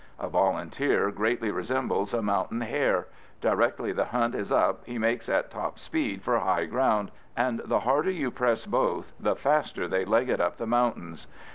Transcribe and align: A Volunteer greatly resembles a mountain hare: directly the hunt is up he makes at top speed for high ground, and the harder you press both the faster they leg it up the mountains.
A 0.17 0.27
Volunteer 0.27 1.11
greatly 1.11 1.51
resembles 1.51 2.11
a 2.11 2.23
mountain 2.23 2.61
hare: 2.61 3.05
directly 3.39 3.91
the 3.91 4.05
hunt 4.05 4.33
is 4.33 4.51
up 4.51 4.83
he 4.85 4.97
makes 4.97 5.29
at 5.29 5.51
top 5.51 5.77
speed 5.77 6.23
for 6.23 6.39
high 6.39 6.65
ground, 6.65 7.11
and 7.37 7.61
the 7.65 7.81
harder 7.81 8.09
you 8.09 8.31
press 8.31 8.65
both 8.65 9.13
the 9.19 9.35
faster 9.35 9.87
they 9.87 10.03
leg 10.03 10.27
it 10.27 10.41
up 10.41 10.57
the 10.57 10.65
mountains. 10.65 11.27